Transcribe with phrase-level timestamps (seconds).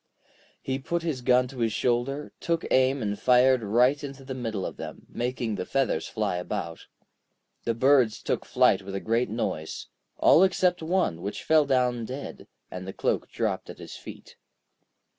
[0.63, 4.65] He put his gun to his shoulder, took aim and fired right into the middle
[4.65, 6.87] of them, making the feathers fly about.
[7.65, 12.47] The birds took flight with a great noise, all except one, which fell down dead,
[12.71, 14.37] and the cloak dropped at his feet.